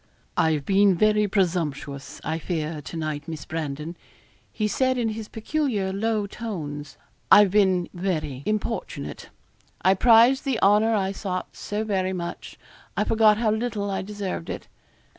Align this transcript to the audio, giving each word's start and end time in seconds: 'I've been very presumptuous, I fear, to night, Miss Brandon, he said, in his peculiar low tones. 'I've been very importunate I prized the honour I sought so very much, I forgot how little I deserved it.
'I've 0.35 0.65
been 0.65 0.95
very 0.95 1.27
presumptuous, 1.27 2.19
I 2.23 2.39
fear, 2.39 2.81
to 2.81 2.97
night, 2.97 3.27
Miss 3.27 3.45
Brandon, 3.45 3.95
he 4.51 4.67
said, 4.67 4.97
in 4.97 5.09
his 5.09 5.27
peculiar 5.27 5.93
low 5.93 6.25
tones. 6.25 6.97
'I've 7.31 7.51
been 7.51 7.87
very 7.93 8.41
importunate 8.47 9.29
I 9.83 9.93
prized 9.93 10.43
the 10.43 10.59
honour 10.59 10.95
I 10.95 11.11
sought 11.11 11.55
so 11.55 11.83
very 11.83 12.13
much, 12.13 12.57
I 12.97 13.03
forgot 13.03 13.37
how 13.37 13.51
little 13.51 13.91
I 13.91 14.01
deserved 14.01 14.49
it. 14.49 14.67